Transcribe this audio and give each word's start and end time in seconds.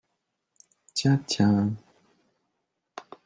Tiens, 0.95 1.21
tiens 1.27 1.77